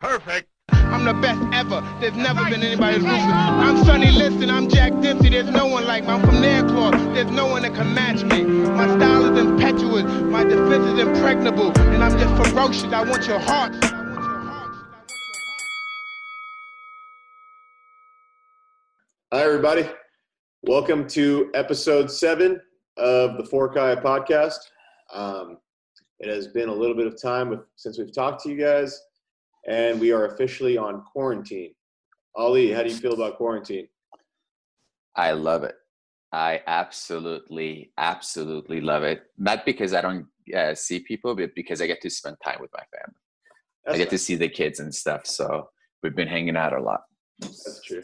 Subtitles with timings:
[0.00, 0.48] Perfect.
[0.68, 1.80] I'm the best ever.
[2.00, 3.22] There's never been anybody as ruthless.
[3.22, 4.50] I'm Sonny Liston.
[4.50, 5.30] I'm Jack Dempsey.
[5.30, 6.10] There's no one like me.
[6.10, 7.14] I'm from Nairclaw.
[7.14, 8.42] There's no one that can match me.
[8.42, 10.04] My style is impetuous.
[10.04, 11.72] My defense is impregnable.
[11.78, 12.84] And I'm just ferocious.
[12.92, 13.78] I want your hearts.
[19.32, 19.88] Hi, everybody.
[20.62, 22.60] Welcome to episode seven
[22.96, 24.58] of the Fork Eye podcast.
[25.12, 25.58] Um,
[26.20, 29.00] it has been a little bit of time with, since we've talked to you guys,
[29.68, 31.74] and we are officially on quarantine.
[32.36, 33.88] Ali, how do you feel about quarantine?
[35.16, 35.76] I love it.
[36.32, 39.22] I absolutely, absolutely love it.
[39.38, 42.72] Not because I don't uh, see people, but because I get to spend time with
[42.72, 43.18] my family.
[43.84, 45.26] That's I get to see the kids and stuff.
[45.26, 45.68] So
[46.02, 47.02] we've been hanging out a lot.
[47.40, 48.02] That's true.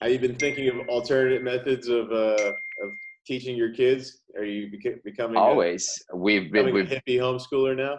[0.00, 2.90] Have you been thinking of alternative methods of uh, of
[3.26, 4.20] teaching your kids?
[4.36, 4.70] Are you
[5.04, 7.98] becoming a- Always, we've been becoming a we've hippie homeschooler now?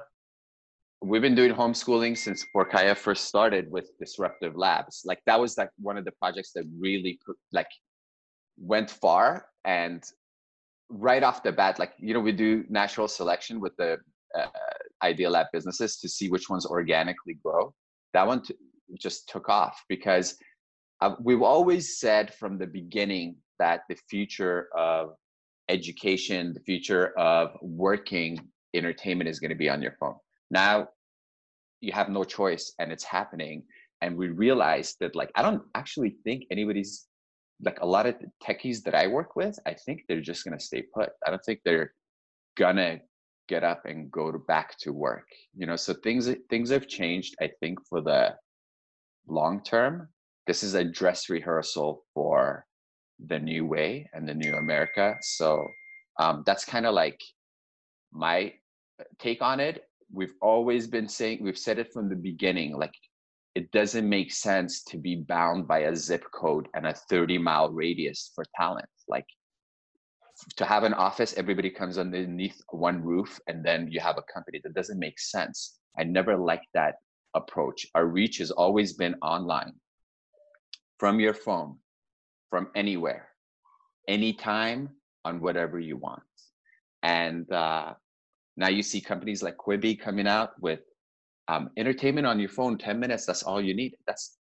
[1.02, 5.02] We've been doing homeschooling since Forkaya first started with Disruptive Labs.
[5.04, 7.20] Like that was like one of the projects that really
[7.52, 7.70] like
[8.58, 10.04] went far and
[10.90, 13.98] right off the bat, like you know, we do natural selection with the
[14.38, 14.48] uh,
[15.04, 17.74] Idea Lab businesses to see which ones organically grow.
[18.14, 18.44] That one
[19.00, 20.36] just took off because
[21.00, 25.16] uh, we've always said from the beginning that the future of
[25.70, 28.40] education, the future of working
[28.74, 30.16] entertainment is going to be on your phone.
[30.52, 30.90] Now
[31.80, 33.64] you have no choice and it's happening.
[34.02, 37.08] And we realized that like I don't actually think anybody's
[37.64, 40.84] like a lot of techies that I work with, I think they're just gonna stay
[40.94, 41.10] put.
[41.26, 41.94] I don't think they're
[42.58, 43.00] gonna
[43.48, 45.28] get up and go to back to work.
[45.56, 48.36] You know, so things things have changed, I think, for the
[49.28, 50.10] long term.
[50.48, 52.66] This is a dress rehearsal for
[53.28, 55.16] the new way and the new America.
[55.22, 55.68] So
[56.20, 57.20] um, that's kind of like
[58.12, 58.54] my
[59.20, 59.84] take on it.
[60.14, 62.94] We've always been saying, we've said it from the beginning, like
[63.56, 67.72] it doesn't make sense to be bound by a zip code and a 30 mile
[67.72, 68.88] radius for talent.
[69.08, 69.26] Like
[70.56, 74.62] to have an office, everybody comes underneath one roof and then you have a company.
[74.64, 75.80] That doesn't make sense.
[75.98, 76.96] I never liked that
[77.34, 77.86] approach.
[77.96, 79.74] Our reach has always been online
[80.98, 81.78] from your phone,
[82.50, 83.30] from anywhere,
[84.08, 84.90] anytime
[85.26, 86.24] on whatever you want.
[87.04, 87.96] And uh,
[88.58, 90.82] now you see companies like Quibi coming out with
[91.48, 93.96] um, entertainment on your phone, 10 minutes, that's all you need.
[94.08, 94.38] That's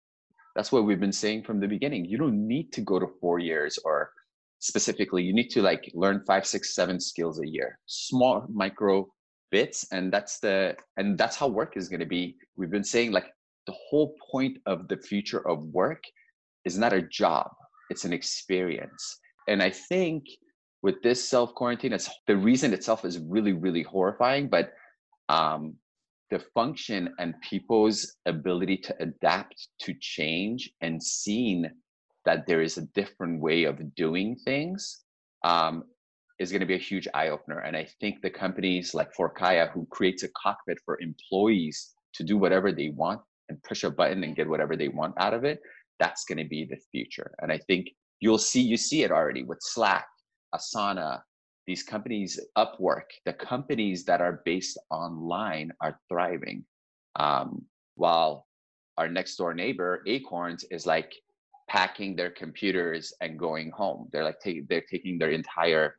[0.56, 2.04] that's what we've been saying from the beginning.
[2.04, 4.10] You don't need to go to four years or
[4.58, 9.06] specifically, you need to like learn five, six, seven skills a year, small micro
[9.50, 9.86] bits.
[9.92, 12.36] And that's the and that's how work is gonna be.
[12.56, 13.26] We've been saying like
[13.66, 16.02] the whole point of the future of work
[16.64, 17.50] is not a job,
[17.88, 19.18] it's an experience.
[19.48, 20.24] And I think
[20.82, 24.72] with this self quarantine, it's the reason itself is really, really horrifying, but
[25.28, 25.74] um,
[26.30, 31.66] the function and people's ability to adapt to change and seeing
[32.24, 35.04] that there is a different way of doing things
[35.44, 35.84] um,
[36.38, 37.60] is going to be a huge eye opener.
[37.60, 42.36] And I think the companies like Forkaya, who creates a cockpit for employees to do
[42.36, 45.60] whatever they want and push a button and get whatever they want out of it,
[45.98, 47.32] that's going to be the future.
[47.40, 47.88] And I think
[48.20, 50.06] you'll see you see it already with Slack,
[50.54, 51.22] Asana,
[51.66, 56.64] these companies, Upwork, the companies that are based online are thriving.
[57.16, 57.64] Um,
[57.96, 58.46] while
[58.96, 61.12] our next door neighbor, Acorns, is like
[61.68, 64.08] packing their computers and going home.
[64.12, 65.96] They're like taking they're taking their entire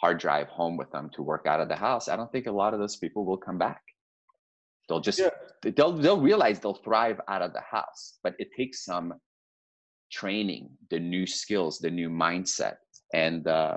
[0.00, 2.08] hard drive home with them to work out of the house.
[2.08, 3.82] I don't think a lot of those people will come back.
[4.88, 5.30] They'll just Yeah.
[5.62, 9.14] they'll they'll realize they'll thrive out of the house, but it takes some
[10.10, 12.76] training, the new skills, the new mindset,
[13.14, 13.76] and uh,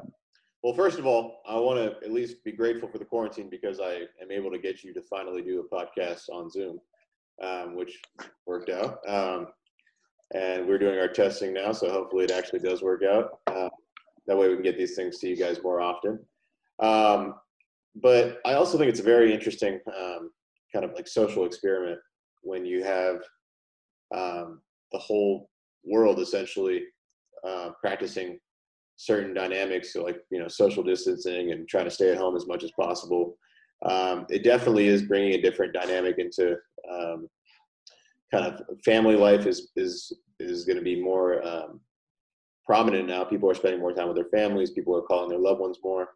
[0.63, 3.79] Well, first of all, I want to at least be grateful for the quarantine because
[3.79, 6.79] I am able to get you to finally do a podcast on Zoom,
[7.41, 7.99] um, which
[8.45, 8.99] worked out.
[9.07, 9.47] Um,
[10.33, 13.39] and we're doing our testing now, so hopefully it actually does work out.
[13.47, 13.69] Uh,
[14.27, 16.19] that way we can get these things to you guys more often.
[16.79, 17.35] Um,
[17.95, 20.31] but I also think it's a very interesting um,
[20.71, 21.99] kind of like social experiment
[22.43, 23.17] when you have
[24.15, 24.61] um,
[24.91, 25.49] the whole
[25.83, 26.83] world essentially
[27.45, 28.39] uh, practicing
[29.01, 32.47] certain dynamics, so like you know social distancing and trying to stay at home as
[32.47, 33.35] much as possible.
[33.83, 36.55] Um, it definitely is bringing a different dynamic into
[36.89, 37.27] um,
[38.31, 41.81] kind of family life is is is going to be more um,
[42.65, 43.23] prominent now.
[43.23, 44.71] People are spending more time with their families.
[44.71, 46.09] People are calling their loved ones more.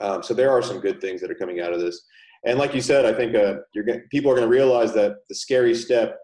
[0.00, 2.02] Um, so there are some good things that are coming out of this.
[2.44, 5.16] And like you said, I think uh, you're gonna, people are going to realize that
[5.28, 6.18] the scary step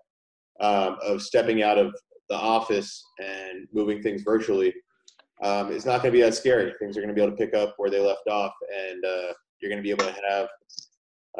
[0.60, 1.94] um, of stepping out of
[2.28, 4.72] the office and moving things virtually
[5.42, 6.72] um, is not going to be that scary.
[6.78, 9.32] Things are going to be able to pick up where they left off, and uh,
[9.60, 10.48] you're going to be able to have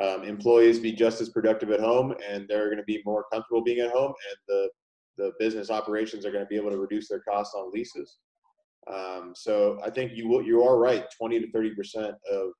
[0.01, 3.63] um, employees be just as productive at home, and they're going to be more comfortable
[3.63, 4.69] being at home, and the
[5.19, 8.17] the business operations are going to be able to reduce their costs on leases.
[8.93, 11.05] Um, so I think you will, you are right.
[11.17, 12.51] 20 to 30 percent of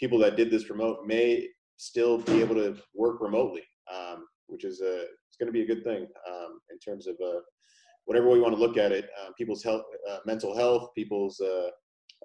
[0.00, 3.62] people that did this remote may still be able to work remotely,
[3.94, 7.16] um, which is a it's going to be a good thing um, in terms of
[7.22, 7.40] uh,
[8.08, 9.10] whatever we want to look at it.
[9.20, 11.68] Uh, people's health, uh, mental health, people's uh,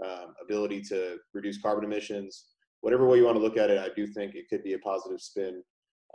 [0.03, 2.45] um, ability to reduce carbon emissions.
[2.79, 4.79] Whatever way you want to look at it, I do think it could be a
[4.79, 5.61] positive spin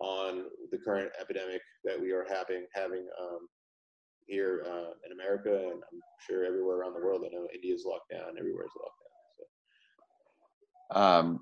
[0.00, 3.40] on the current epidemic that we are having having um,
[4.26, 7.24] here uh, in America, and I'm sure everywhere around the world.
[7.26, 9.44] I know India's locked down, everywhere's locked down.
[10.94, 11.00] So.
[11.00, 11.40] Um,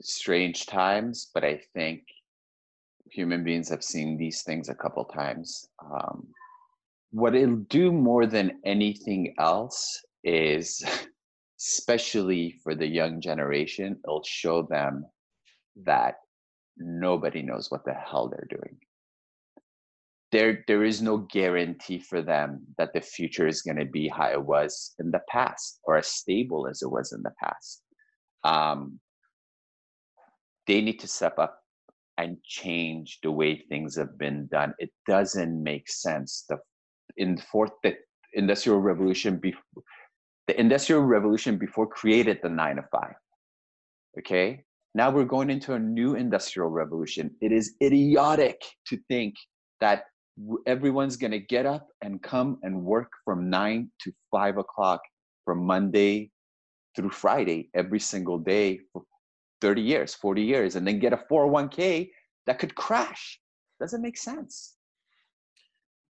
[0.00, 2.02] strange times, but I think
[3.08, 5.68] human beings have seen these things a couple times.
[5.80, 6.26] Um,
[7.10, 10.84] what it'll do more than anything else is,
[11.60, 15.06] especially for the young generation, it'll show them
[15.84, 16.16] that
[16.76, 18.76] nobody knows what the hell they're doing.
[20.30, 24.28] There there is no guarantee for them that the future is going to be how
[24.28, 27.82] it was in the past or as stable as it was in the past.
[28.44, 29.00] Um,
[30.66, 31.58] they need to step up
[32.18, 34.74] and change the way things have been done.
[34.78, 36.58] It doesn't make sense the
[37.16, 37.94] in the fourth the
[38.34, 39.82] industrial revolution before
[40.46, 43.14] the industrial revolution before created the nine to five
[44.18, 44.62] okay
[44.94, 49.34] now we're going into a new industrial revolution it is idiotic to think
[49.80, 50.04] that
[50.66, 55.00] everyone's going to get up and come and work from nine to five o'clock
[55.44, 56.30] from Monday
[56.94, 59.02] through Friday every single day for
[59.60, 62.10] 30 years, 40 years, and then get a 401k
[62.46, 63.40] that could crash.
[63.80, 64.74] Doesn't make sense.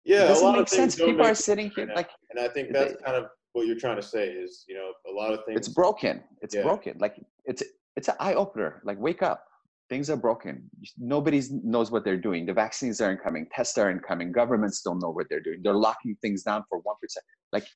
[0.06, 0.94] Yeah, it doesn't make sense.
[0.96, 4.02] People are sitting here like, and I think that's kind of what you're trying to
[4.02, 5.58] say is, you know, a lot of things.
[5.58, 6.22] It's broken.
[6.40, 6.62] It's yeah.
[6.62, 6.96] broken.
[6.98, 7.62] Like it's
[7.96, 8.80] it's an eye opener.
[8.84, 9.44] Like wake up
[9.88, 10.68] things are broken.
[10.98, 12.46] Nobody knows what they're doing.
[12.46, 13.46] The vaccines aren't coming.
[13.52, 14.32] Tests aren't coming.
[14.32, 15.60] Governments don't know what they're doing.
[15.62, 17.24] They're locking things down for one percent.
[17.52, 17.66] Like,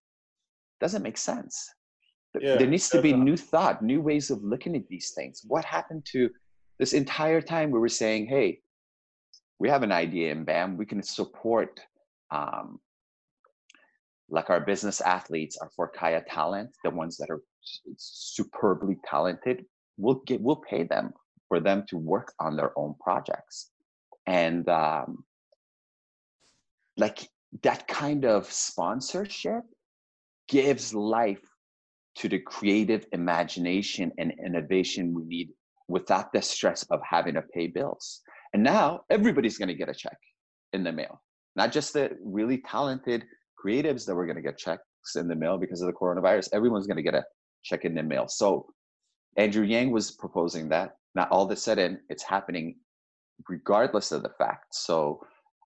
[0.80, 1.68] doesn't make sense.
[2.40, 5.42] Yeah, there needs to be new thought, new ways of looking at these things.
[5.46, 6.30] What happened to
[6.78, 8.60] this entire time we were saying, "Hey,
[9.58, 11.80] we have an idea, and bam, we can support."
[12.30, 12.78] Um,
[14.28, 17.40] like our business athletes, are for Kaya talent, the ones that are
[17.96, 19.64] superbly talented,
[19.96, 21.12] we'll get we'll pay them
[21.48, 23.70] for them to work on their own projects.
[24.26, 25.24] And um,
[26.96, 27.28] like
[27.62, 29.64] that kind of sponsorship
[30.48, 31.42] gives life
[32.16, 35.48] to the creative imagination and innovation we need
[35.88, 38.20] without the stress of having to pay bills.
[38.52, 40.16] And now everybody's going to get a check
[40.72, 41.20] in the mail
[41.56, 43.24] not just the really talented
[43.62, 44.82] creatives that were going to get checks
[45.16, 47.24] in the mail because of the coronavirus everyone's going to get a
[47.62, 48.66] check in the mail so
[49.36, 52.76] andrew yang was proposing that now all of a sudden it's happening
[53.48, 54.74] regardless of the fact.
[54.74, 55.20] So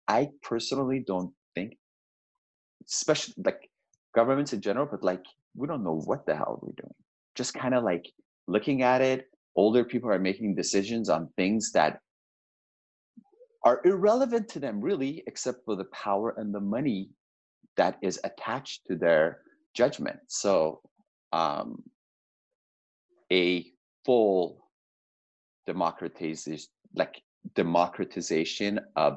[0.09, 1.77] I personally don't think,
[2.89, 3.69] especially like
[4.15, 5.25] governments in general, but like
[5.57, 6.95] we don't know what the hell we're doing.
[7.35, 8.07] Just kind of like
[8.47, 9.27] looking at it,
[9.57, 12.01] older people are making decisions on things that
[13.67, 17.11] are irrelevant to them really, except for the power and the money
[17.77, 19.41] that is attached to their
[19.75, 20.21] judgment.
[20.29, 20.83] So
[21.33, 21.83] um,
[23.33, 23.67] a
[24.05, 24.71] full
[25.67, 27.21] democratization like
[27.57, 29.15] democratization of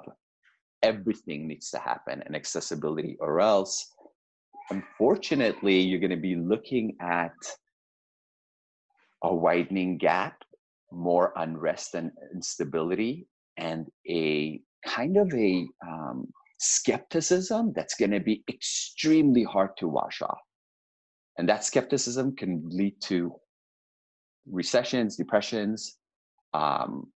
[0.81, 3.93] everything needs to happen and accessibility or else
[4.71, 7.35] unfortunately you're going to be looking at
[9.23, 10.43] a widening gap
[10.91, 13.27] more unrest and instability
[13.59, 16.27] and a kind of a um,
[16.59, 20.39] skepticism that's going to be extremely hard to wash off
[21.37, 23.33] and that skepticism can lead to
[24.51, 25.97] recessions depressions
[26.53, 27.11] um,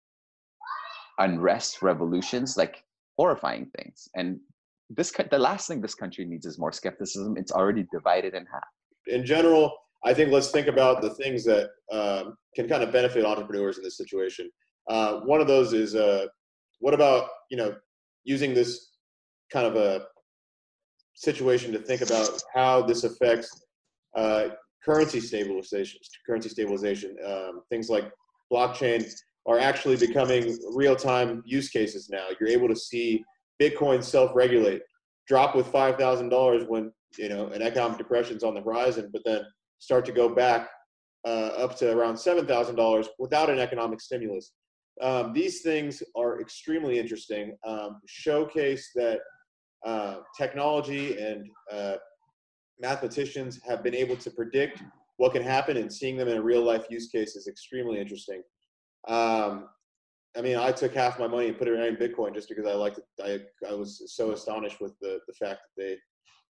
[1.21, 2.83] unrest, revolutions, like
[3.17, 4.09] horrifying things.
[4.15, 4.41] And
[4.89, 7.37] this the last thing this country needs is more skepticism.
[7.37, 8.63] It's already divided in half.
[9.07, 9.73] In general,
[10.05, 13.85] I think let's think about the things that um, can kind of benefit entrepreneurs in
[13.85, 14.51] this situation.
[14.91, 16.27] Uh, one of those is uh,
[16.81, 17.75] what about you know
[18.25, 18.91] using this
[19.53, 20.07] kind of a
[21.15, 23.49] situation to think about how this affects
[24.17, 24.49] uh,
[24.85, 28.11] currency stabilization, currency stabilization, um, things like
[28.53, 29.09] blockchain
[29.47, 32.27] are actually becoming real-time use cases now.
[32.39, 33.23] You're able to see
[33.63, 34.83] Bitcoin self-regulate,
[35.29, 39.09] drop with five thousand dollars when you know an economic depression is on the horizon,
[39.13, 39.43] but then
[39.79, 40.69] start to go back
[41.25, 44.53] uh, up to around seven thousand dollars without an economic stimulus.
[45.01, 47.57] Um, these things are extremely interesting.
[47.65, 49.21] Um, showcase that
[49.87, 51.97] uh, technology and uh,
[52.79, 54.83] mathematicians have been able to predict
[55.17, 58.43] what can happen and seeing them in a real life use case is extremely interesting.
[59.09, 59.69] Um,
[60.37, 62.75] I mean, I took half my money and put it in Bitcoin just because I
[62.75, 63.05] liked it.
[63.23, 65.97] I, I was so astonished with the, the fact that they,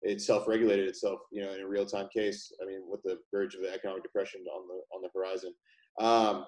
[0.01, 2.51] it self-regulated itself, you know, in a real-time case.
[2.61, 5.53] I mean, with the verge of the economic depression on the on the horizon,
[5.99, 6.45] um,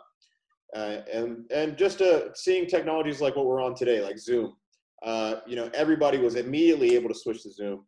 [0.76, 4.54] uh, and and just uh, seeing technologies like what we're on today, like Zoom.
[5.04, 7.86] Uh, you know, everybody was immediately able to switch to Zoom,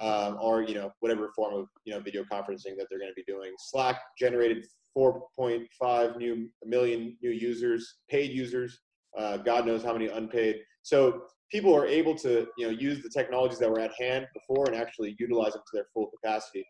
[0.00, 3.14] um, or you know, whatever form of you know video conferencing that they're going to
[3.14, 3.52] be doing.
[3.58, 4.66] Slack generated
[4.96, 8.80] 4.5 new million new users, paid users.
[9.16, 10.56] Uh, God knows how many unpaid.
[10.82, 14.66] So people are able to you know use the technologies that were at hand before
[14.66, 16.66] and actually utilize them to their full capacity.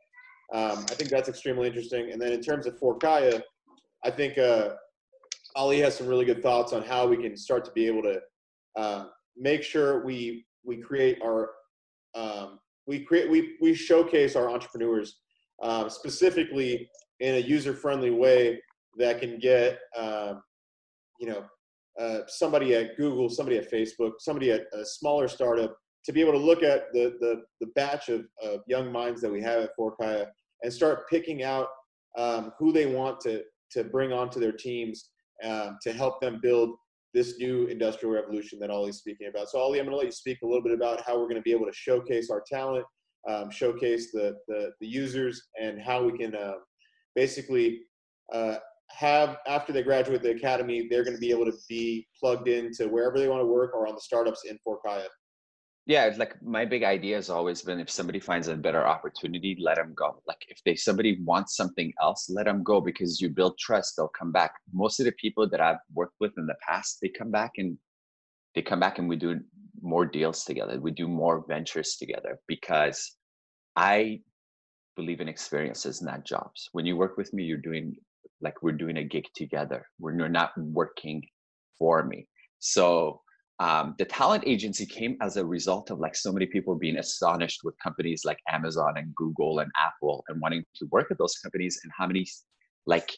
[0.52, 2.12] Um, I think that's extremely interesting.
[2.12, 3.42] And then in terms of Forkaya,
[4.04, 4.75] I think uh,
[5.56, 8.20] Ali has some really good thoughts on how we can start to be able to
[8.76, 11.50] uh, make sure we we create our
[12.14, 15.18] um, we create we we showcase our entrepreneurs
[15.62, 16.88] uh, specifically
[17.20, 18.60] in a user friendly way
[18.98, 20.42] that can get um,
[21.18, 21.44] you know
[21.98, 26.32] uh, somebody at Google, somebody at Facebook, somebody at a smaller startup to be able
[26.32, 29.70] to look at the the, the batch of, of young minds that we have at
[29.78, 30.26] Forkaya
[30.62, 31.68] and start picking out
[32.18, 35.10] um, who they want to to bring onto their teams
[35.44, 36.76] um, to help them build
[37.14, 39.48] this new industrial revolution that Ollie's speaking about.
[39.48, 41.36] So Ollie, I'm going to let you speak a little bit about how we're going
[41.36, 42.84] to be able to showcase our talent,
[43.28, 46.54] um, showcase the, the, the users, and how we can uh,
[47.14, 47.80] basically
[48.32, 48.56] uh,
[48.90, 52.86] have after they graduate the academy, they're going to be able to be plugged into
[52.88, 55.06] wherever they want to work or on the startups in Forkaya.
[55.86, 59.76] Yeah, like my big idea has always been if somebody finds a better opportunity, let
[59.76, 60.20] them go.
[60.26, 64.08] Like if they somebody wants something else, let them go because you build trust, they'll
[64.08, 64.52] come back.
[64.72, 67.78] Most of the people that I've worked with in the past, they come back and
[68.56, 69.38] they come back and we do
[69.80, 70.80] more deals together.
[70.80, 73.16] We do more ventures together because
[73.76, 74.22] I
[74.96, 76.68] believe in experiences, not jobs.
[76.72, 77.94] When you work with me, you're doing
[78.40, 79.86] like we're doing a gig together.
[80.00, 81.22] We're you're not working
[81.78, 82.26] for me.
[82.58, 83.20] So
[83.58, 87.60] um, the talent agency came as a result of like so many people being astonished
[87.64, 91.80] with companies like Amazon and Google and Apple and wanting to work at those companies
[91.82, 92.26] and how many
[92.86, 93.10] like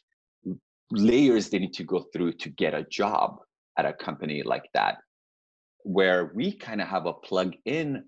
[0.92, 3.38] layers they need to go through to get a job
[3.78, 4.98] at a company like that.
[5.82, 8.04] Where we kind of have a plug in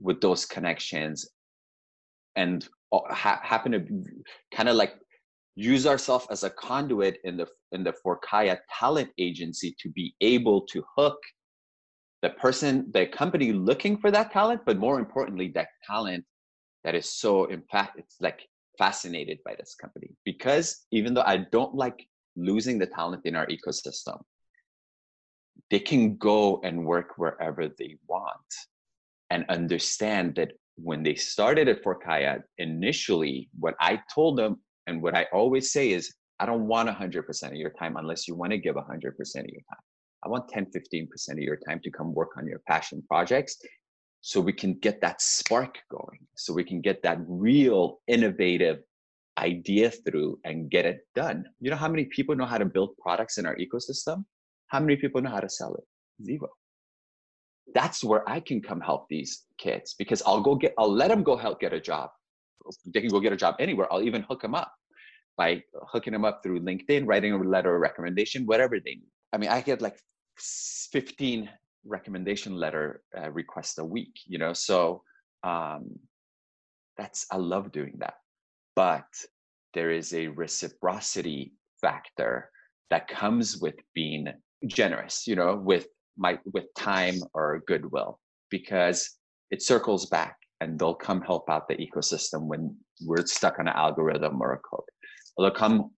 [0.00, 1.28] with those connections
[2.36, 4.04] and uh, ha- happen to
[4.54, 4.94] kind of like
[5.56, 10.62] use ourselves as a conduit in the in the Forkaya talent agency to be able
[10.66, 11.18] to hook
[12.22, 16.24] the person, the company looking for that talent, but more importantly, that talent
[16.84, 18.48] that is so in fact it's like
[18.78, 23.46] fascinated by this company because even though I don't like losing the talent in our
[23.46, 24.20] ecosystem,
[25.70, 28.50] they can go and work wherever they want
[29.30, 35.14] and understand that when they started at Forkaya, initially, what I told them and what
[35.14, 38.58] I always say is, I don't want 100% of your time unless you want to
[38.58, 39.84] give 100% of your time.
[40.24, 43.56] I want 10, 15% of your time to come work on your passion projects
[44.20, 48.78] so we can get that spark going, so we can get that real innovative
[49.38, 51.44] idea through and get it done.
[51.60, 54.24] You know how many people know how to build products in our ecosystem?
[54.68, 55.84] How many people know how to sell it?
[56.24, 56.48] Zero.
[57.74, 61.24] That's where I can come help these kids because I'll go get, I'll let them
[61.24, 62.10] go help get a job.
[62.86, 63.92] They can go get a job anywhere.
[63.92, 64.72] I'll even hook them up
[65.36, 69.10] by hooking them up through LinkedIn, writing a letter of recommendation, whatever they need.
[69.32, 69.96] I mean, I get like
[70.38, 71.48] 15
[71.84, 75.02] recommendation letter uh, requests a week you know so
[75.44, 75.90] um,
[76.96, 78.14] that's i love doing that.
[78.76, 79.06] But
[79.74, 82.50] there is a reciprocity factor
[82.90, 84.28] that comes with being
[84.66, 85.86] generous you know with
[86.16, 88.18] my with time or goodwill
[88.50, 89.18] because
[89.50, 93.74] it circles back and they'll come help out the ecosystem when we're stuck on an
[93.74, 94.84] algorithm or a code.
[95.36, 95.90] They'll come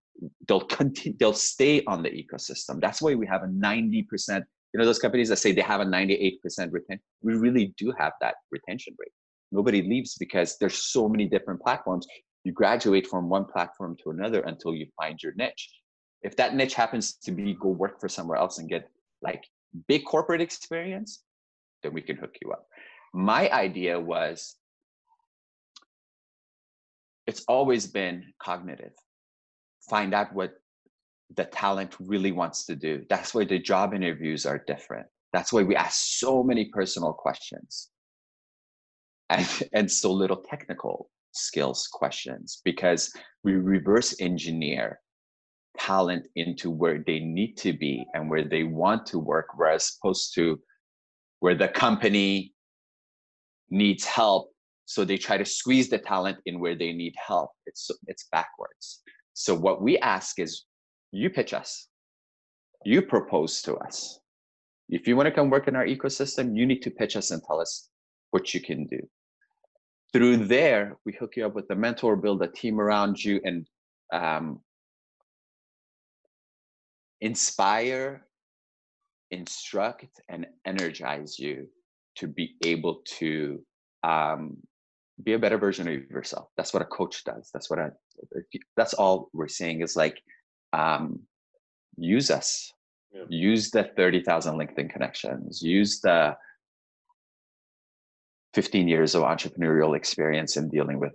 [0.48, 2.80] they'll continue they'll stay on the ecosystem.
[2.80, 5.84] That's why we have a 90% you know those companies that say they have a
[5.84, 6.40] 98%
[6.72, 7.00] retention?
[7.22, 9.12] We really do have that retention rate.
[9.52, 12.08] Nobody leaves because there's so many different platforms.
[12.42, 15.70] You graduate from one platform to another until you find your niche.
[16.22, 18.90] If that niche happens to be go work for somewhere else and get
[19.22, 19.44] like
[19.86, 21.22] big corporate experience
[21.84, 22.66] then we can hook you up.
[23.12, 24.56] My idea was
[27.26, 28.92] it's always been cognitive
[29.88, 30.54] find out what
[31.36, 33.04] the talent really wants to do.
[33.08, 35.06] That's why the job interviews are different.
[35.32, 37.90] That's why we ask so many personal questions
[39.30, 43.12] and, and so little technical skills questions because
[43.42, 45.00] we reverse engineer
[45.76, 50.34] talent into where they need to be and where they want to work, whereas opposed
[50.34, 50.60] to
[51.40, 52.54] where the company
[53.70, 54.50] needs help.
[54.86, 57.50] So they try to squeeze the talent in where they need help.
[57.66, 59.02] It's it's backwards.
[59.34, 60.64] So what we ask is
[61.12, 61.88] you pitch us,
[62.84, 64.20] you propose to us,
[64.88, 67.42] If you want to come work in our ecosystem, you need to pitch us and
[67.42, 67.88] tell us
[68.30, 69.00] what you can do.
[70.12, 73.66] Through there, we hook you up with a mentor, build a team around you, and
[74.12, 74.60] um,
[77.20, 78.26] inspire,
[79.30, 81.66] instruct, and energize you
[82.16, 83.60] to be able to
[84.04, 84.58] um,
[85.22, 86.48] be a better version of yourself.
[86.56, 87.50] That's what a coach does.
[87.52, 87.90] That's what I.
[88.76, 90.20] That's all we're saying is like,
[90.72, 91.20] um,
[91.96, 92.72] use us.
[93.12, 93.22] Yeah.
[93.28, 95.62] Use the thirty thousand LinkedIn connections.
[95.62, 96.36] Use the
[98.54, 101.12] fifteen years of entrepreneurial experience in dealing with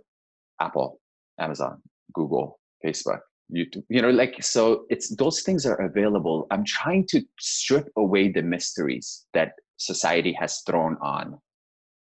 [0.61, 0.99] Apple,
[1.37, 1.81] Amazon,
[2.13, 3.19] Google, Facebook,
[3.53, 3.83] YouTube.
[3.89, 4.85] You know, like so.
[4.89, 6.47] It's those things are available.
[6.51, 11.37] I'm trying to strip away the mysteries that society has thrown on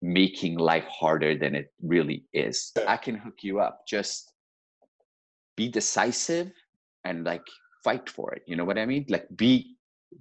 [0.05, 2.71] making life harder than it really is.
[2.87, 3.87] I can hook you up.
[3.87, 4.33] Just
[5.57, 6.51] be decisive
[7.03, 7.41] and like
[7.83, 8.43] fight for it.
[8.45, 9.05] You know what I mean?
[9.09, 9.75] Like be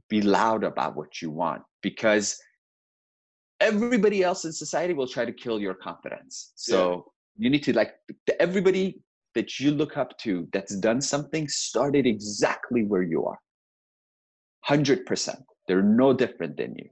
[0.08, 2.40] be loud about what you want because
[3.60, 6.52] everybody else in society will try to kill your confidence.
[6.54, 7.44] So yeah.
[7.44, 7.94] you need to like
[8.40, 9.00] everybody
[9.34, 13.38] that you look up to that's done something started exactly where you are.
[14.68, 15.42] 100%.
[15.68, 16.88] They're no different than you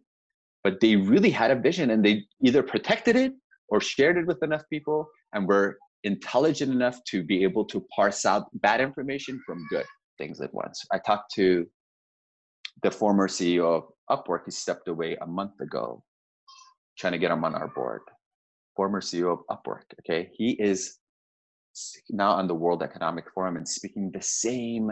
[0.64, 3.32] but they really had a vision and they either protected it
[3.68, 8.24] or shared it with enough people and were intelligent enough to be able to parse
[8.26, 9.86] out bad information from good
[10.18, 10.84] things at once.
[10.92, 11.66] I talked to
[12.82, 14.42] the former CEO of Upwork.
[14.44, 16.02] He stepped away a month ago,
[16.98, 18.02] trying to get him on our board.
[18.76, 19.82] Former CEO of Upwork.
[20.00, 20.98] Okay, he is
[22.10, 24.90] now on the World Economic Forum and speaking the same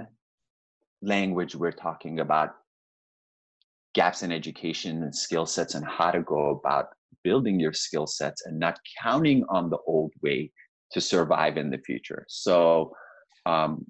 [1.02, 2.54] language we're talking about
[3.94, 6.88] gaps in education and skill sets and how to go about
[7.24, 10.50] building your skill sets and not counting on the old way
[10.92, 12.24] to survive in the future.
[12.28, 12.94] So
[13.46, 13.86] um,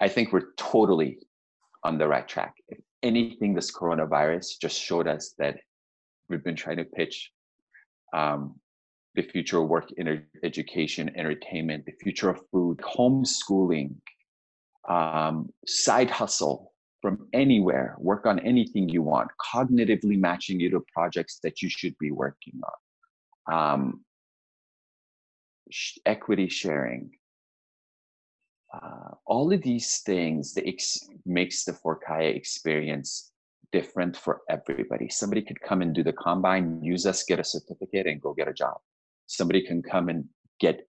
[0.00, 1.18] I think we're totally
[1.82, 2.54] on the right track.
[2.68, 5.58] If anything, this coronavirus just showed us that
[6.28, 7.30] we've been trying to pitch
[8.14, 8.54] um,
[9.14, 13.94] the future of work, in education, entertainment, the future of food, homeschooling,
[14.88, 16.72] um, side hustle,
[17.04, 21.94] from anywhere, work on anything you want, cognitively matching you to projects that you should
[21.98, 22.58] be working
[23.46, 23.54] on.
[23.54, 24.04] Um,
[25.70, 27.10] sh- equity sharing.
[28.72, 30.64] Uh, all of these things that
[31.26, 33.32] makes the Forkaya experience
[33.70, 35.10] different for everybody.
[35.10, 38.48] Somebody could come and do the combine, use us, get a certificate, and go get
[38.48, 38.78] a job.
[39.26, 40.24] Somebody can come and
[40.58, 40.88] get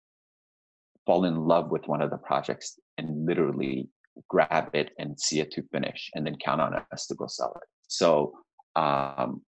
[1.07, 3.88] fall in love with one of the projects and literally
[4.35, 7.53] grab it and see it to finish and then count on us to go sell
[7.55, 7.68] it.
[7.87, 8.33] So,
[8.75, 9.42] um,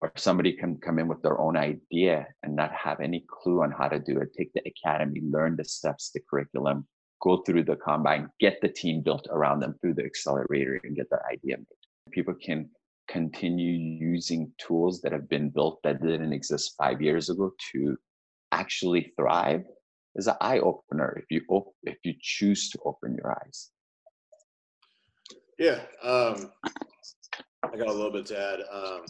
[0.00, 3.70] or somebody can come in with their own idea and not have any clue on
[3.70, 4.28] how to do it.
[4.36, 6.86] Take the academy, learn the steps, the curriculum,
[7.20, 11.10] go through the combine, get the team built around them through the accelerator and get
[11.10, 12.12] their idea made.
[12.12, 12.70] People can
[13.08, 17.96] continue using tools that have been built that didn't exist five years ago to
[18.52, 19.64] actually thrive
[20.16, 23.70] is an eye opener if you op- if you choose to open your eyes.
[25.58, 26.50] Yeah, um,
[27.62, 28.60] I got a little bit to add.
[28.72, 29.04] Um,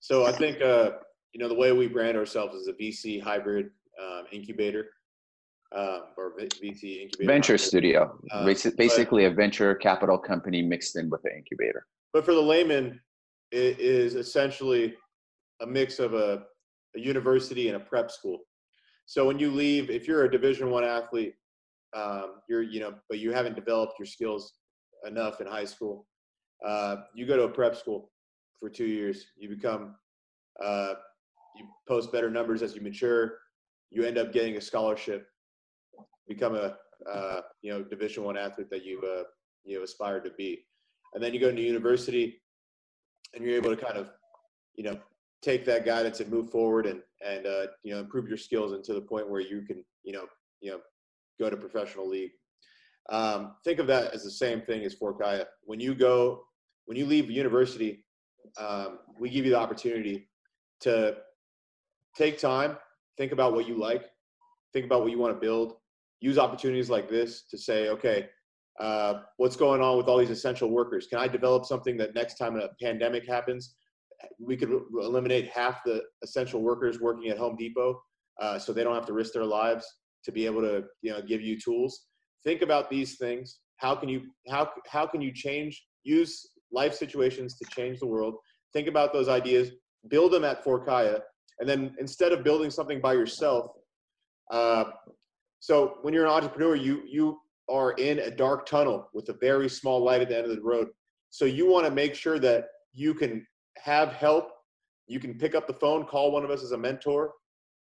[0.00, 0.90] so I think uh,
[1.32, 4.90] you know the way we brand ourselves is a VC hybrid um, incubator.
[5.72, 7.26] Uh, or VC incubator.
[7.26, 7.60] Venture hybrid.
[7.60, 11.86] studio, uh, basically but, a venture capital company mixed in with an incubator.
[12.12, 13.00] But for the layman,
[13.52, 14.96] it is essentially
[15.62, 16.42] a mix of a,
[16.96, 18.40] a university and a prep school.
[19.10, 21.34] So when you leave, if you're a Division One athlete,
[21.96, 24.52] um, you're you know, but you haven't developed your skills
[25.04, 26.06] enough in high school,
[26.64, 28.12] uh, you go to a prep school
[28.60, 29.26] for two years.
[29.36, 29.96] You become,
[30.64, 30.94] uh,
[31.56, 33.38] you post better numbers as you mature.
[33.90, 35.26] You end up getting a scholarship,
[36.28, 36.76] become a
[37.12, 39.24] uh, you know Division One athlete that you uh,
[39.64, 40.64] you aspired to be,
[41.14, 42.40] and then you go into university,
[43.34, 44.12] and you're able to kind of
[44.76, 45.00] you know
[45.42, 48.84] take that guidance and move forward and and uh, you know improve your skills and
[48.84, 50.26] to the point where you can you know
[50.60, 50.80] you know
[51.38, 52.32] go to professional league.
[53.08, 55.46] Um, think of that as the same thing as Forkaya.
[55.64, 56.44] When you go
[56.86, 58.04] when you leave university,
[58.58, 60.28] um, we give you the opportunity
[60.80, 61.16] to
[62.16, 62.76] take time,
[63.16, 64.06] think about what you like,
[64.72, 65.76] think about what you want to build,
[66.20, 68.28] use opportunities like this to say, okay,
[68.78, 71.06] uh, what's going on with all these essential workers?
[71.06, 73.76] Can I develop something that next time a pandemic happens,
[74.38, 78.00] we could eliminate half the essential workers working at Home Depot,
[78.40, 79.86] uh, so they don't have to risk their lives
[80.24, 82.06] to be able to you know give you tools.
[82.44, 83.60] Think about these things.
[83.76, 88.34] How can you how how can you change use life situations to change the world?
[88.72, 89.70] Think about those ideas,
[90.08, 91.20] build them at Forkaya,
[91.58, 93.72] and then instead of building something by yourself,
[94.50, 94.84] uh,
[95.60, 99.68] so when you're an entrepreneur, you you are in a dark tunnel with a very
[99.68, 100.88] small light at the end of the road.
[101.30, 103.46] So you want to make sure that you can
[103.82, 104.50] have help.
[105.06, 107.32] You can pick up the phone, call one of us as a mentor,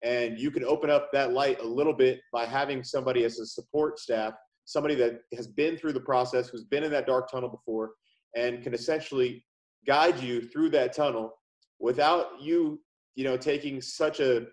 [0.03, 3.47] and you can open up that light a little bit by having somebody as a
[3.47, 4.33] support staff,
[4.65, 7.93] somebody that has been through the process, who's been in that dark tunnel before,
[8.37, 9.45] and can essentially
[9.87, 11.33] guide you through that tunnel
[11.81, 12.81] without you,
[13.15, 14.47] you know, taking such a,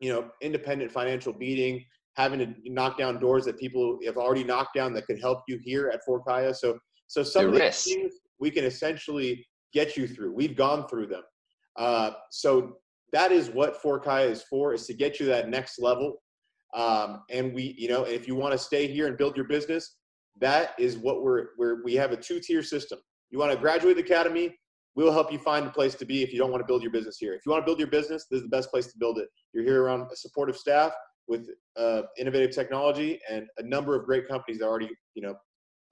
[0.00, 1.84] you know, independent financial beating,
[2.16, 5.58] having to knock down doors that people have already knocked down that could help you
[5.62, 6.52] here at Fort Kaya.
[6.54, 7.84] So, so some The of these risk.
[7.84, 10.32] things we can essentially get you through.
[10.34, 11.22] We've gone through them.
[11.76, 12.76] Uh, so
[13.12, 16.22] that is what Fort Kaya is for, is to get you that next level.
[16.74, 19.96] Um, and we, you know, if you want to stay here and build your business,
[20.40, 22.98] that is what we're, we're we have a two-tier system.
[23.30, 24.56] You want to graduate the academy,
[24.94, 26.92] we'll help you find a place to be if you don't want to build your
[26.92, 27.34] business here.
[27.34, 29.28] If you want to build your business, this is the best place to build it.
[29.52, 30.92] You're here around a supportive staff
[31.28, 35.34] with uh, innovative technology and a number of great companies that are already, you know,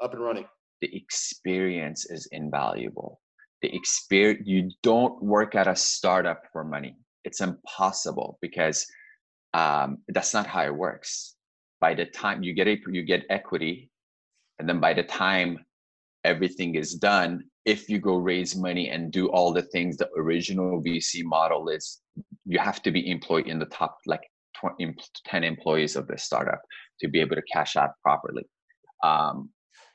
[0.00, 0.46] up and running.
[0.80, 3.20] the experience is invaluable.
[3.62, 6.96] The experience you don't work at a startup for money.
[7.24, 8.86] It's impossible because
[9.54, 11.34] um, that's not how it works.
[11.80, 13.90] By the time you get it, you get equity,
[14.58, 15.64] and then by the time
[16.24, 20.82] everything is done, if you go raise money and do all the things the original
[20.82, 22.00] VC model is,
[22.44, 24.22] you have to be employed in the top like
[24.56, 26.60] 20, 10 employees of the startup
[27.00, 28.44] to be able to cash out properly.
[29.04, 29.50] Um,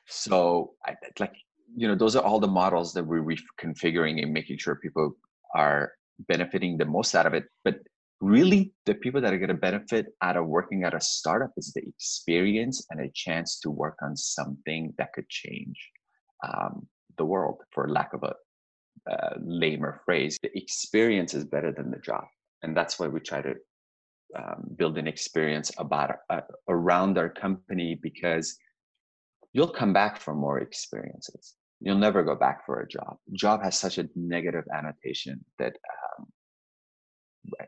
[0.06, 1.34] so I like
[1.76, 5.16] you know those are all the models that we're reconfiguring and making sure people
[5.54, 5.92] are
[6.28, 7.44] benefiting the most out of it.
[7.64, 7.78] But
[8.20, 11.72] really, the people that are going to benefit out of working at a startup is
[11.74, 15.76] the experience and a chance to work on something that could change
[16.46, 16.86] um,
[17.18, 18.34] the world, for lack of a
[19.10, 20.38] uh, lamer phrase.
[20.42, 22.24] The experience is better than the job,
[22.62, 23.54] and that's why we try to
[24.36, 28.56] um, build an experience about uh, around our company because
[29.52, 31.54] you'll come back for more experiences.
[31.84, 33.18] You'll never go back for a job.
[33.34, 35.76] Job has such a negative annotation that
[36.18, 36.26] um,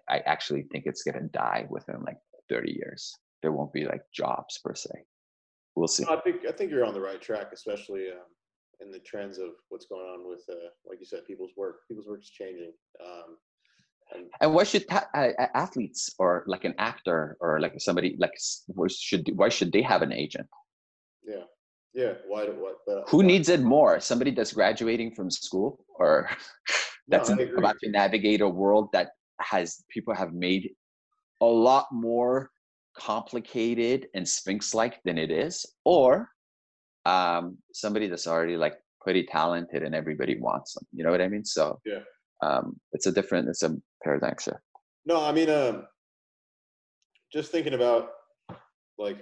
[0.09, 2.17] I actually think it's going to die within like
[2.49, 3.15] 30 years.
[3.43, 4.89] There won't be like jobs per se.
[5.75, 6.05] We'll see.
[6.05, 8.25] No, I think I think you're on the right track, especially um,
[8.81, 11.81] in the trends of what's going on with, uh, like you said, people's work.
[11.87, 12.73] People's work is changing.
[13.05, 13.37] Um,
[14.15, 18.33] and And why should ta- uh, athletes or like an actor or like somebody like
[18.89, 20.49] should why should they have an agent?
[21.27, 21.45] yeah,
[21.97, 22.13] yeah.
[22.29, 22.45] Why?
[22.45, 22.77] What?
[22.87, 23.99] But Who needs it more?
[24.01, 26.29] Somebody that's graduating from school or
[27.09, 27.51] that's agree.
[27.57, 29.09] about to navigate a world that
[29.41, 30.71] has people have made
[31.41, 32.51] a lot more
[32.99, 36.31] complicated and sphinx-like than it is or
[37.05, 41.29] um, somebody that's already like pretty talented and everybody wants them you know what i
[41.29, 42.01] mean so Yeah.
[42.43, 44.57] um, it's a different it's a paradigm shift
[45.05, 45.87] No, I mean, um,
[47.33, 48.09] just thinking about
[48.99, 49.19] like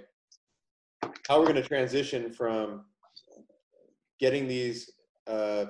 [1.27, 2.85] how we're going to transition from
[4.19, 4.91] getting these,
[5.27, 5.65] uh,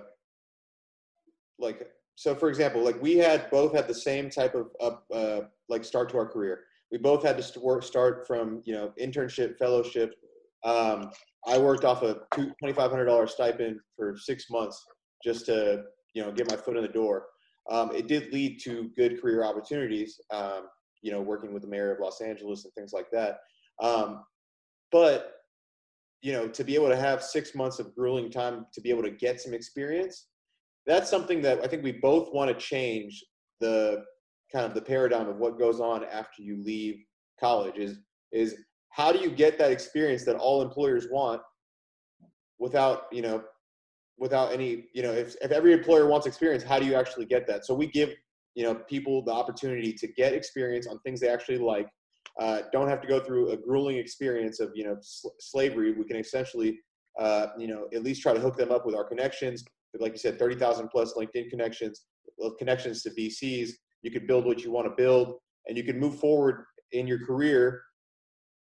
[1.59, 5.45] like, so for example, like we had both had the same type of, of uh,
[5.69, 6.61] like start to our career.
[6.91, 10.15] We both had to st- start from, you know, internship, fellowship.
[10.63, 11.11] Um,
[11.47, 14.83] I worked off a two- $2,500 stipend for six months
[15.23, 17.27] just to, you know, get my foot in the door
[17.69, 20.67] um, it did lead to good career opportunities, um,
[21.01, 23.39] you know, working with the mayor of Los Angeles and things like that.
[23.81, 24.23] Um,
[24.95, 25.34] but,
[26.21, 29.03] you know, to be able to have six months of grueling time to be able
[29.03, 30.27] to get some experience,
[30.88, 33.21] that's something that I think we both want to change
[33.60, 34.05] the
[34.53, 37.03] kind of the paradigm of what goes on after you leave
[37.41, 37.97] college is,
[38.31, 38.55] is
[38.88, 41.41] how do you get that experience that all employers want
[42.58, 43.43] without, you know,
[44.17, 47.45] without any you know if, if every employer wants experience how do you actually get
[47.47, 47.65] that?
[47.65, 48.12] So we give
[48.53, 51.89] you know people the opportunity to get experience on things they actually like
[52.39, 56.03] uh, don't have to go through a grueling experience of you know sl- slavery we
[56.05, 56.79] can essentially
[57.19, 59.63] uh, you know at least try to hook them up with our connections
[59.99, 62.05] like you said 30000 plus linkedin connections
[62.59, 65.35] connections to vcs you could build what you want to build
[65.67, 67.81] and you can move forward in your career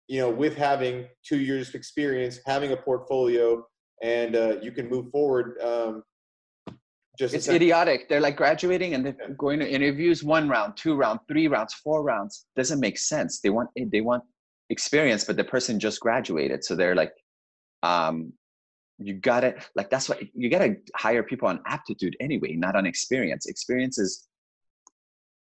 [0.08, 3.62] you know with having two years of experience having a portfolio
[4.02, 5.58] and uh, you can move forward.
[5.62, 6.02] Um,
[7.20, 9.34] just it's idiotic they're like graduating and they're Yeah.
[9.44, 13.50] going to interviews one round two round three rounds four rounds doesn't make sense they
[13.56, 14.22] want they want
[14.76, 17.12] experience but the person just graduated so they're like
[17.82, 18.32] um
[19.06, 20.70] you gotta like that's what you gotta
[21.04, 24.10] hire people on aptitude anyway not on experience experience is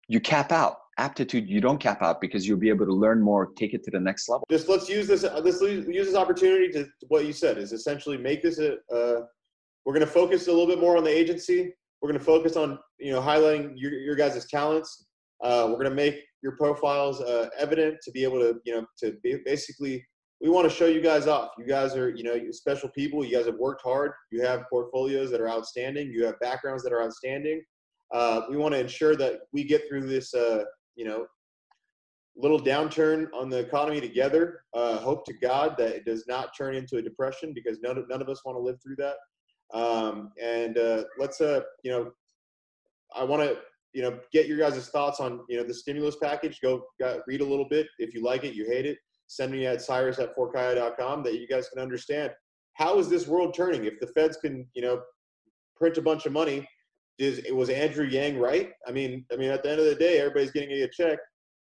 [0.07, 3.43] you cap out aptitude you don't cap out because you'll be able to learn more
[3.61, 5.23] take it to the next level just let's use this.
[5.23, 8.69] uh, Let's use this opportunity to what you said is essentially make this a.
[8.97, 9.21] Uh,
[9.89, 11.73] we're going to focus a little bit more on the agency.
[11.99, 15.07] We're going to focus on you know highlighting your your guys' talents.
[15.43, 18.85] Uh, we're going to make your profiles uh, evident to be able to you know
[18.99, 20.05] to be basically
[20.41, 21.53] we want to show you guys off.
[21.57, 23.25] You guys are, you know, special people.
[23.25, 24.11] You guys have worked hard.
[24.31, 26.11] You have portfolios that are outstanding.
[26.11, 27.63] You have backgrounds that are outstanding.
[28.13, 31.25] Uh, we want to ensure that we get through this, uh, you know,
[32.37, 34.61] little downturn on the economy together.
[34.75, 38.07] Uh, hope to God that it does not turn into a depression because none of,
[38.07, 39.15] none of us want to live through that.
[39.73, 42.11] Um, and uh, let's, uh, you know,
[43.15, 43.57] I want to,
[43.93, 46.59] you know, get your guys' thoughts on, you know, the stimulus package.
[46.61, 46.83] Go
[47.27, 47.87] read a little bit.
[47.97, 48.97] If you like it, you hate it.
[49.27, 52.31] Send me at cyrus at forkaya.com that you guys can understand.
[52.73, 53.85] How is this world turning?
[53.85, 55.01] If the feds can you know
[55.75, 56.67] print a bunch of money
[57.17, 58.71] is it was andrew yang right?
[58.87, 61.19] I mean i mean at the end of the day everybody's getting a check.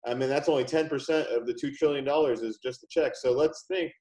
[0.06, 0.92] I mean that's only 10%
[1.36, 3.14] of the $2 trillion is just the check.
[3.16, 3.92] So let's think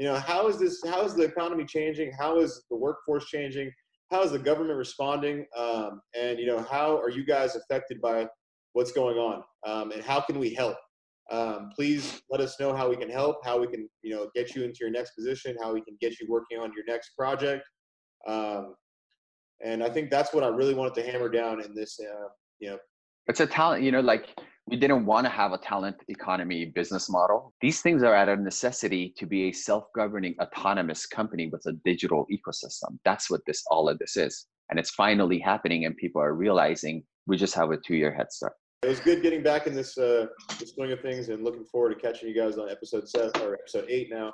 [0.00, 2.10] you know how is this how is the economy changing?
[2.18, 3.70] How is the workforce changing?
[4.10, 5.44] How is the government responding?
[5.54, 8.26] Um, and you know how are you guys affected by
[8.72, 9.42] what's going on?
[9.66, 10.76] Um, and how can we help?
[11.30, 14.56] Um, please let us know how we can help, how we can, you know, get
[14.56, 17.62] you into your next position, how we can get you working on your next project.
[18.26, 18.74] Um,
[19.62, 22.70] and I think that's what I really wanted to hammer down in this, uh, you
[22.70, 22.78] know.
[23.28, 24.36] It's a talent, you know, like
[24.70, 27.52] we didn't want to have a talent economy business model.
[27.60, 32.24] These things are at a necessity to be a self-governing autonomous company with a digital
[32.32, 32.98] ecosystem.
[33.04, 34.46] That's what this all of this is.
[34.70, 38.52] And it's finally happening and people are realizing we just have a two-year head start.
[38.84, 40.26] It was good getting back in this uh,
[40.58, 43.52] this swing of things, and looking forward to catching you guys on episode seven or
[43.52, 44.32] episode eight now,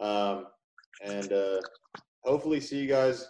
[0.00, 0.46] um,
[1.04, 1.60] and uh,
[2.22, 3.28] hopefully see you guys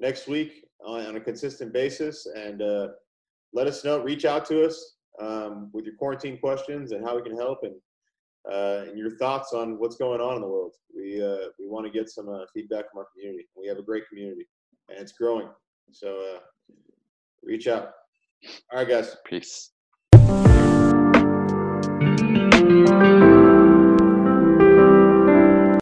[0.00, 2.26] next week on, on a consistent basis.
[2.26, 2.88] And uh,
[3.52, 7.22] let us know, reach out to us um, with your quarantine questions and how we
[7.22, 7.74] can help, and
[8.50, 10.74] uh, and your thoughts on what's going on in the world.
[10.94, 13.46] We uh, we want to get some uh, feedback from our community.
[13.56, 14.46] We have a great community,
[14.88, 15.48] and it's growing.
[15.92, 16.38] So
[17.42, 17.92] reach out.
[18.72, 19.16] All right, guys.
[19.24, 19.73] Peace.